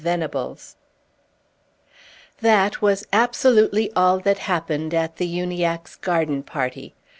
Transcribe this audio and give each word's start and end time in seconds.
VENABLES 0.03 0.77
That 2.39 2.81
was 2.81 3.05
absolutely 3.13 3.93
all 3.93 4.17
that 4.21 4.39
happened 4.39 4.95
at 4.95 5.17
the 5.17 5.27
Uniackes' 5.27 6.01
garden 6.01 6.41
party. 6.41 6.95